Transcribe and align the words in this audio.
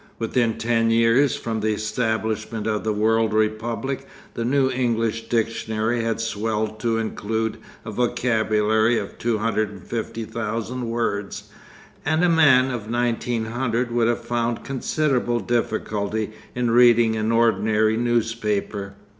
Within 0.17 0.57
ten 0.57 0.89
years 0.89 1.35
from 1.35 1.59
the 1.59 1.73
establishment 1.73 2.65
of 2.65 2.83
the 2.83 2.91
World 2.91 3.35
Republic 3.35 4.07
the 4.33 4.43
New 4.43 4.71
English 4.71 5.29
Dictionary 5.29 6.01
had 6.01 6.19
swelled 6.19 6.79
to 6.79 6.97
include 6.97 7.57
a 7.85 7.91
vocabulary 7.91 8.97
of 8.97 9.19
250,000 9.19 10.89
words, 10.89 11.51
and 12.03 12.23
a 12.23 12.29
man 12.29 12.71
of 12.71 12.89
1900 12.89 13.91
would 13.91 14.07
have 14.07 14.23
found 14.25 14.63
considerable 14.63 15.39
difficulty 15.39 16.31
in 16.55 16.71
reading 16.71 17.15
an 17.15 17.31
ordinary 17.31 17.95
newspaper. 17.95 18.95